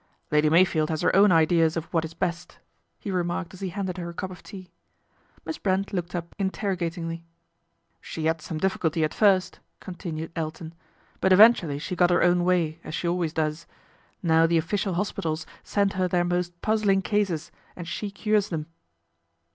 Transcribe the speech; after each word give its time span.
"Lady 0.31 0.49
Meyfield 0.49 0.89
has 0.89 1.01
her 1.03 1.15
own 1.15 1.31
ideas 1.31 1.77
of 1.77 1.85
what 1.93 2.03
is 2.03 2.15
best," 2.15 2.57
he 2.97 3.11
remaiked 3.11 3.53
as 3.53 3.59
he 3.59 3.69
handed 3.69 3.99
her 3.99 4.09
a 4.09 4.15
cup 4.15 4.31
of 4.31 4.41
tea. 4.41 4.71
Miss 5.45 5.59
Brent 5.59 5.93
looked 5.93 6.15
up 6.15 6.33
interrogatingly." 6.39 7.23
She 8.11 8.25
had 8.25 8.41
some 8.41 8.57
difficulty 8.57 9.03
at 9.03 9.13
first," 9.13 9.59
continued 9.79 10.31
Elton;" 10.35 10.73
but 11.21 11.31
eventually 11.31 11.77
she 11.77 11.95
got 11.95 12.09
her 12.09 12.23
own 12.23 12.43
way 12.43 12.79
as 12.83 12.95
she 12.95 13.07
always 13.07 13.31
does. 13.31 13.67
Now 14.23 14.47
the 14.47 14.57
official 14.57 14.95
hospitals 14.95 15.45
send 15.63 15.93
her 15.93 16.07
their 16.07 16.25
most 16.25 16.59
puzzling 16.63 17.03
cases 17.03 17.51
and 17.75 17.87
she 17.87 18.09
cures 18.09 18.49
them." 18.49 18.65